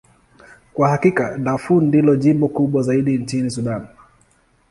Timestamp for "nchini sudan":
3.17-3.87